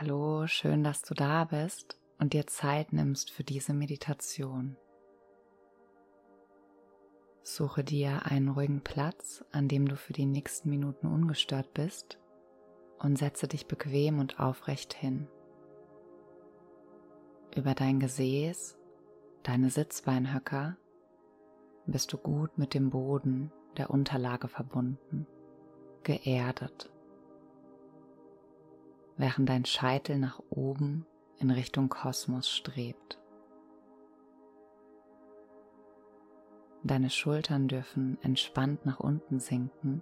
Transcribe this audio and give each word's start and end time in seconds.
Hallo, 0.00 0.46
schön, 0.46 0.82
dass 0.82 1.02
du 1.02 1.12
da 1.12 1.44
bist 1.44 1.98
und 2.18 2.32
dir 2.32 2.46
Zeit 2.46 2.94
nimmst 2.94 3.30
für 3.30 3.44
diese 3.44 3.74
Meditation. 3.74 4.78
Suche 7.42 7.84
dir 7.84 8.24
einen 8.24 8.48
ruhigen 8.48 8.80
Platz, 8.80 9.44
an 9.52 9.68
dem 9.68 9.86
du 9.86 9.96
für 9.96 10.14
die 10.14 10.24
nächsten 10.24 10.70
Minuten 10.70 11.06
ungestört 11.06 11.74
bist 11.74 12.18
und 12.98 13.18
setze 13.18 13.46
dich 13.46 13.66
bequem 13.66 14.20
und 14.20 14.40
aufrecht 14.40 14.94
hin. 14.94 15.28
Über 17.54 17.74
dein 17.74 18.00
Gesäß, 18.00 18.78
deine 19.42 19.68
Sitzbeinhöcker, 19.68 20.78
bist 21.84 22.10
du 22.14 22.16
gut 22.16 22.56
mit 22.56 22.72
dem 22.72 22.88
Boden 22.88 23.52
der 23.76 23.90
Unterlage 23.90 24.48
verbunden, 24.48 25.26
geerdet 26.04 26.90
während 29.20 29.50
dein 29.50 29.66
Scheitel 29.66 30.18
nach 30.18 30.40
oben 30.48 31.04
in 31.38 31.50
Richtung 31.50 31.90
Kosmos 31.90 32.48
strebt. 32.48 33.18
Deine 36.82 37.10
Schultern 37.10 37.68
dürfen 37.68 38.16
entspannt 38.22 38.86
nach 38.86 38.98
unten 38.98 39.38
sinken 39.38 40.00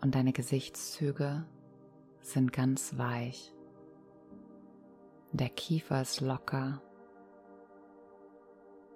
und 0.00 0.14
deine 0.14 0.32
Gesichtszüge 0.32 1.44
sind 2.22 2.54
ganz 2.54 2.96
weich. 2.96 3.52
Der 5.32 5.50
Kiefer 5.50 6.00
ist 6.00 6.22
locker 6.22 6.80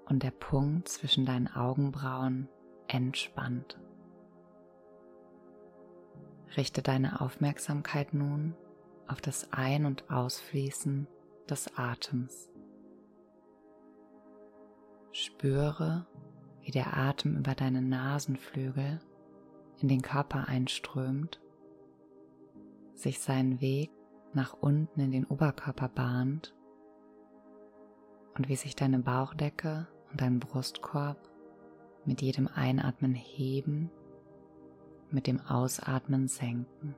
und 0.07 0.23
der 0.23 0.31
Punkt 0.31 0.89
zwischen 0.89 1.27
deinen 1.27 1.49
Augenbrauen 1.49 2.49
entspannt. 2.89 3.79
Richte 6.57 6.83
deine 6.83 7.21
Aufmerksamkeit 7.21 8.15
nun 8.15 8.55
auf 9.09 9.21
das 9.21 9.53
Ein- 9.53 9.87
und 9.87 10.11
Ausfließen 10.11 11.09
des 11.49 11.77
Atems. 11.77 12.49
Spüre, 15.11 16.07
wie 16.63 16.71
der 16.71 16.97
Atem 16.97 17.37
über 17.37 17.55
deine 17.55 17.83
Nasenflügel 17.83 19.01
in 19.81 19.89
den 19.89 20.03
Körper 20.03 20.49
einströmt, 20.49 21.41
sich 22.95 23.21
seinen 23.21 23.61
Weg 23.61 23.91
nach 24.33 24.55
unten 24.55 25.01
in 25.01 25.11
den 25.11 25.25
Oberkörper 25.25 25.89
bahnt 25.89 26.55
und 28.37 28.49
wie 28.49 28.57
sich 28.57 28.77
deine 28.77 29.01
Bauchdecke 29.01 29.89
und 30.11 30.21
dein 30.21 30.39
Brustkorb 30.39 31.19
mit 32.05 32.23
jedem 32.23 32.49
Einatmen 32.49 33.15
heben 33.15 33.91
mit 35.15 35.27
dem 35.29 35.41
Ausatmen 35.41 36.29
senken. 36.29 36.95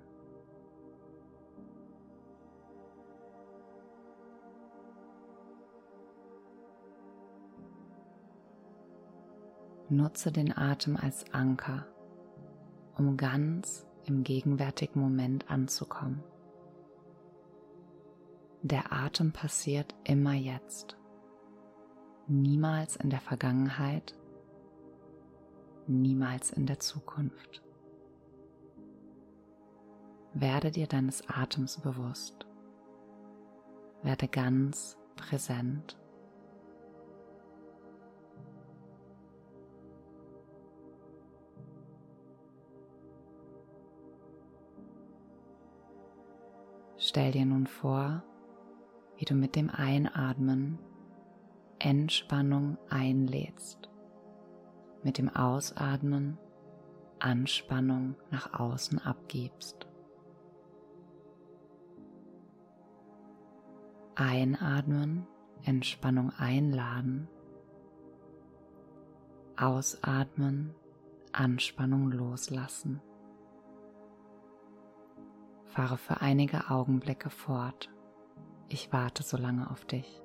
Nutze 9.89 10.33
den 10.33 10.56
Atem 10.56 10.97
als 10.97 11.33
Anker, 11.33 11.87
um 12.97 13.17
ganz 13.17 13.87
im 14.05 14.25
gegenwärtigen 14.25 15.00
Moment 15.00 15.48
anzukommen. 15.48 16.25
Der 18.62 18.92
Atem 18.92 19.31
passiert 19.33 19.94
immer 20.03 20.33
jetzt, 20.33 20.97
niemals 22.27 22.97
in 22.97 23.11
der 23.11 23.20
Vergangenheit, 23.20 24.17
niemals 25.87 26.50
in 26.50 26.67
der 26.67 26.81
Zukunft. 26.81 27.66
Werde 30.39 30.70
dir 30.70 30.87
deines 30.87 31.27
Atems 31.31 31.81
bewusst. 31.81 32.47
Werde 34.03 34.29
ganz 34.29 34.98
präsent. 35.17 35.97
Stell 46.99 47.33
dir 47.33 47.47
nun 47.47 47.66
vor, 47.66 48.22
wie 49.16 49.25
du 49.25 49.34
mit 49.34 49.56
dem 49.56 49.71
Einatmen 49.71 50.78
Entspannung 51.78 52.77
einlädst, 52.91 53.89
mit 55.03 55.16
dem 55.16 55.34
Ausatmen 55.34 56.37
Anspannung 57.21 58.16
nach 58.31 58.53
außen 58.53 58.99
abgibst. 58.99 59.87
Einatmen, 64.16 65.27
Entspannung 65.62 66.32
einladen. 66.38 67.28
Ausatmen, 69.59 70.75
Anspannung 71.32 72.10
loslassen. 72.10 73.03
Fahre 75.66 75.99
für 75.99 76.22
einige 76.22 76.71
Augenblicke 76.71 77.28
fort. 77.28 77.91
Ich 78.69 78.91
warte 78.91 79.22
so 79.22 79.37
lange 79.37 79.71
auf 79.71 79.84
dich. 79.84 80.22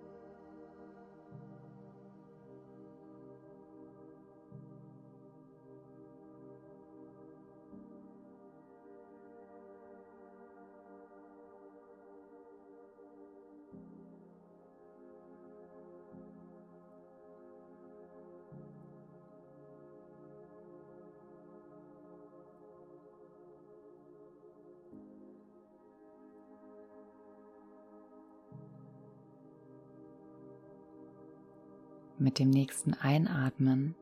Mit 32.21 32.37
dem 32.37 32.51
nächsten 32.51 32.93
Einatmen 32.93 33.95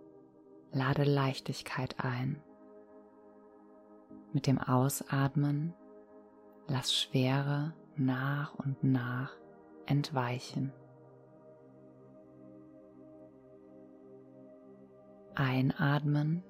lade 0.74 1.06
Leichtigkeit 1.06 2.04
ein. 2.04 2.44
Mit 4.34 4.46
dem 4.46 4.58
Ausatmen 4.58 5.74
lass 6.68 6.94
Schwere 6.94 7.74
nach 7.96 8.56
und 8.56 8.84
nach 8.84 9.32
entweichen. 9.86 10.74
Einatmen, 15.36 16.44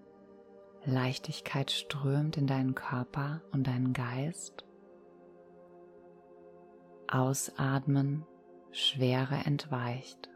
Leichtigkeit 0.86 1.70
strömt 1.70 2.36
in 2.36 2.48
deinen 2.48 2.74
Körper 2.74 3.44
und 3.52 3.68
deinen 3.68 3.94
Geist. 3.94 4.66
Ausatmen, 7.08 8.26
Schwere 8.72 9.36
entweicht. 9.46 10.32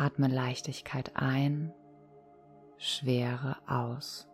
Atme 0.00 0.28
Leichtigkeit 0.28 1.16
ein, 1.16 1.72
Schwere 2.76 3.56
aus. 3.66 4.27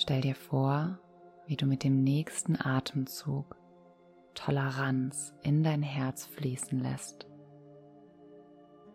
Stell 0.00 0.20
dir 0.20 0.36
vor, 0.36 0.96
wie 1.48 1.56
du 1.56 1.66
mit 1.66 1.82
dem 1.82 2.04
nächsten 2.04 2.54
Atemzug 2.54 3.56
Toleranz 4.32 5.34
in 5.42 5.64
dein 5.64 5.82
Herz 5.82 6.24
fließen 6.24 6.78
lässt 6.78 7.26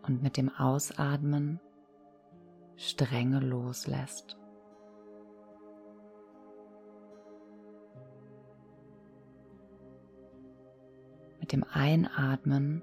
und 0.06 0.22
mit 0.22 0.38
dem 0.38 0.48
Ausatmen 0.48 1.60
Strenge 2.76 3.40
loslässt. 3.40 4.38
Mit 11.38 11.52
dem 11.52 11.64
Einatmen 11.64 12.82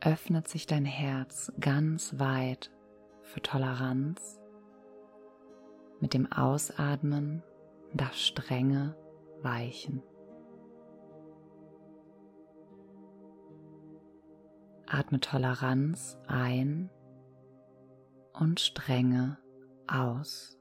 öffnet 0.00 0.46
sich 0.46 0.68
dein 0.68 0.84
Herz 0.84 1.52
ganz 1.58 2.20
weit 2.20 2.70
für 3.22 3.42
Toleranz. 3.42 4.41
Mit 6.02 6.14
dem 6.14 6.30
Ausatmen 6.32 7.44
darf 7.94 8.14
Strenge 8.14 8.96
weichen. 9.40 10.02
Atme 14.84 15.20
Toleranz 15.20 16.18
ein 16.26 16.90
und 18.32 18.58
Strenge 18.58 19.38
aus. 19.86 20.58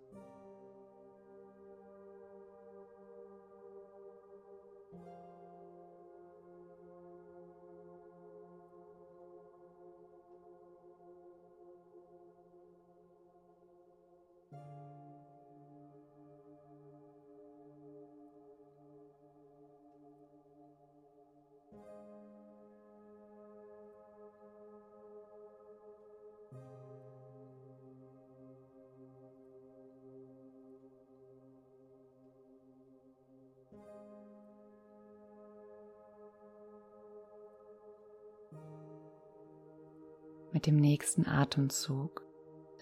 Mit 40.61 40.67
dem 40.67 40.75
nächsten 40.75 41.25
Atemzug 41.25 42.23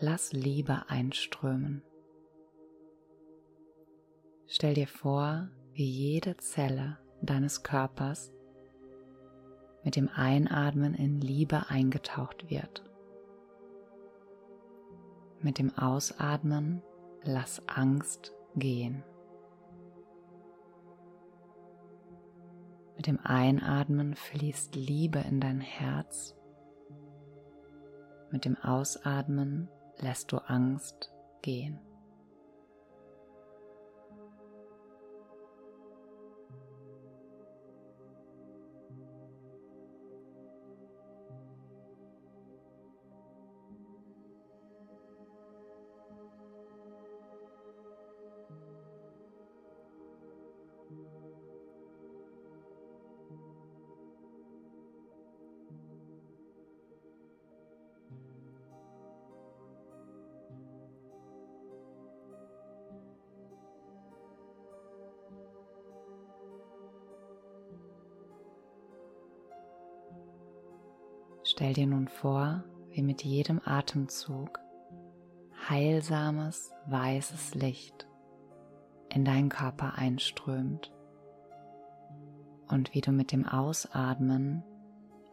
lass 0.02 0.34
Liebe 0.34 0.90
einströmen. 0.90 1.82
Stell 4.48 4.74
dir 4.74 4.86
vor, 4.86 5.48
wie 5.72 5.90
jede 5.90 6.36
Zelle 6.36 6.98
deines 7.22 7.64
Körpers 7.64 8.34
mit 9.86 9.96
dem 9.96 10.10
Einatmen 10.10 10.94
in 10.94 11.22
Liebe 11.22 11.70
eingetaucht 11.70 12.50
wird. 12.50 12.84
Mit 15.40 15.58
dem 15.58 15.74
Ausatmen 15.78 16.82
lass 17.24 17.66
Angst 17.70 18.34
gehen. 18.58 19.06
Mit 22.98 23.08
dem 23.08 23.22
Einatmen 23.24 24.16
fließt 24.18 24.76
Liebe 24.76 25.20
in 25.20 25.40
dein 25.40 25.62
Herz 25.62 26.36
mit 28.32 28.46
dem 28.46 28.58
Ausatmen 28.58 29.70
lässt 30.00 30.32
du 30.32 30.38
Angst 30.38 31.12
gehen. 31.42 31.80
Stell 71.60 71.74
dir 71.74 71.88
nun 71.88 72.08
vor, 72.08 72.64
wie 72.92 73.02
mit 73.02 73.26
jedem 73.26 73.60
Atemzug 73.66 74.62
heilsames 75.68 76.72
weißes 76.88 77.54
Licht 77.54 78.08
in 79.14 79.26
deinen 79.26 79.50
Körper 79.50 79.96
einströmt 79.96 80.90
und 82.70 82.94
wie 82.94 83.02
du 83.02 83.12
mit 83.12 83.34
dem 83.34 83.46
Ausatmen 83.46 84.64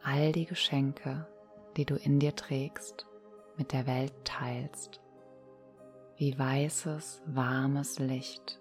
all 0.03 0.33
die 0.33 0.47
Geschenke, 0.47 1.29
die 1.77 1.85
du 1.85 1.95
in 1.95 2.19
dir 2.19 2.35
trägst, 2.35 3.07
mit 3.57 3.71
der 3.73 3.87
Welt 3.87 4.13
teilst, 4.25 5.01
wie 6.17 6.37
weißes, 6.37 7.23
warmes 7.27 8.01
Licht 8.01 8.61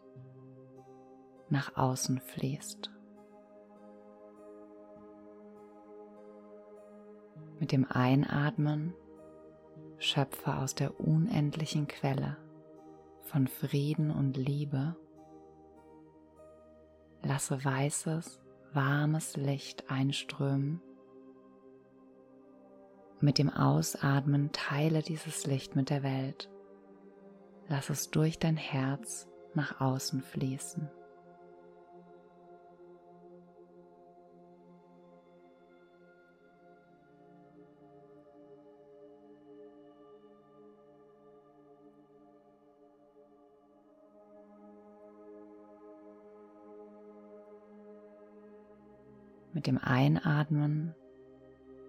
nach 1.50 1.76
außen 1.76 2.20
fließt. 2.20 2.92
Mit 7.60 7.72
dem 7.72 7.86
Einatmen 7.90 8.94
schöpfe 9.98 10.56
aus 10.56 10.76
der 10.76 11.00
unendlichen 11.00 11.88
Quelle 11.88 12.38
von 13.24 13.48
Frieden 13.48 14.12
und 14.12 14.38
Liebe. 14.38 14.96
Lasse 17.24 17.64
weißes, 17.64 18.42
warmes 18.74 19.36
Licht 19.38 19.90
einströmen. 19.90 20.82
Mit 23.22 23.38
dem 23.38 23.50
Ausatmen 23.50 24.52
teile 24.52 25.02
dieses 25.02 25.48
Licht 25.48 25.76
mit 25.76 25.90
der 25.90 26.04
Welt. 26.04 26.50
Lass 27.68 27.90
es 27.90 28.12
durch 28.12 28.38
dein 28.38 28.58
Herz 28.58 29.28
nach 29.56 29.80
außen 29.80 30.22
fließen. 30.22 30.90
Mit 49.56 49.68
dem 49.68 49.78
Einatmen 49.78 50.94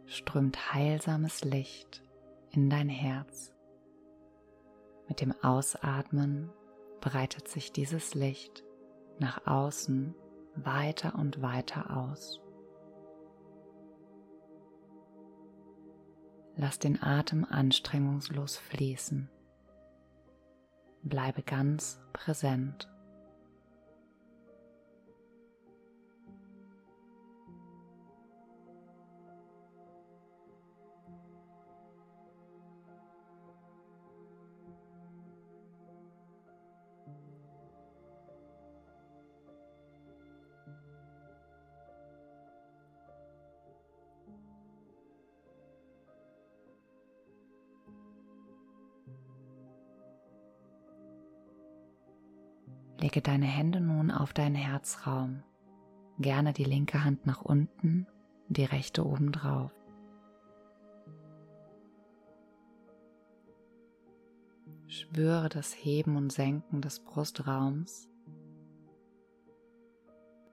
strömt 0.07 0.73
heilsames 0.73 1.43
Licht 1.43 2.01
in 2.53 2.71
dein 2.71 2.89
Herz. 2.89 3.53
Mit 5.09 5.21
dem 5.21 5.35
Ausatmen 5.43 6.53
breitet 7.01 7.49
sich 7.49 7.73
dieses 7.73 8.15
Licht 8.15 8.63
nach 9.19 9.49
außen 9.49 10.15
weiter 10.55 11.17
und 11.17 11.43
weiter 11.43 11.97
aus. 11.97 12.41
Lass 16.55 16.79
den 16.79 17.03
Atem 17.03 17.45
anstrengungslos 17.45 18.59
fließen. 18.59 19.29
Bleibe 21.03 21.43
ganz 21.43 21.99
präsent. 22.13 22.89
Lege 53.07 53.23
deine 53.23 53.47
Hände 53.47 53.81
nun 53.81 54.11
auf 54.11 54.33
deinen 54.33 54.57
Herzraum, 54.57 55.45
gerne 56.19 56.53
die 56.53 56.65
linke 56.65 57.05
Hand 57.05 57.25
nach 57.25 57.41
unten, 57.41 58.09
die 58.49 58.65
rechte 58.65 59.07
oben 59.07 59.31
drauf. 59.31 59.71
Spüre 64.89 65.49
das 65.49 65.73
Heben 65.73 66.17
und 66.17 66.33
Senken 66.33 66.81
des 66.81 66.99
Brustraums 66.99 68.09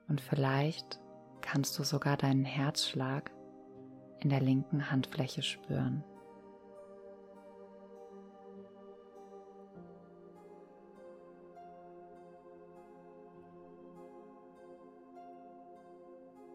und 0.06 0.20
vielleicht 0.20 1.00
kannst 1.40 1.76
du 1.76 1.82
sogar 1.82 2.16
deinen 2.16 2.44
Herzschlag 2.44 3.32
in 4.20 4.30
der 4.30 4.40
linken 4.40 4.92
Handfläche 4.92 5.42
spüren. 5.42 6.04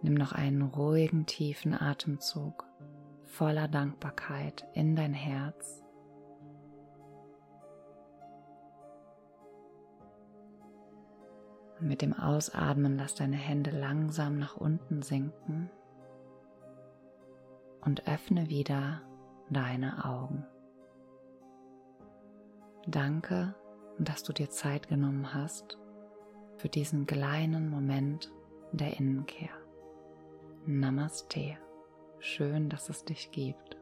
Nimm 0.01 0.13
noch 0.13 0.31
einen 0.31 0.61
ruhigen, 0.61 1.25
tiefen 1.25 1.73
Atemzug 1.73 2.65
voller 3.25 3.67
Dankbarkeit 3.67 4.65
in 4.73 4.95
dein 4.95 5.13
Herz. 5.13 5.83
Und 11.79 11.87
mit 11.87 12.01
dem 12.01 12.13
Ausatmen 12.13 12.97
lass 12.97 13.15
deine 13.15 13.37
Hände 13.37 13.71
langsam 13.71 14.37
nach 14.37 14.57
unten 14.57 15.01
sinken 15.01 15.69
und 17.81 18.07
öffne 18.07 18.49
wieder 18.49 19.01
deine 19.49 20.05
Augen. 20.05 20.45
Danke, 22.87 23.55
dass 23.97 24.23
du 24.23 24.33
dir 24.33 24.49
Zeit 24.49 24.87
genommen 24.87 25.33
hast 25.33 25.77
für 26.57 26.69
diesen 26.69 27.05
kleinen 27.05 27.69
Moment 27.69 28.31
der 28.71 28.97
Innenkehr. 28.97 29.58
Namaste. 30.65 31.57
Schön, 32.19 32.69
dass 32.69 32.89
es 32.89 33.05
dich 33.05 33.31
gibt. 33.31 33.78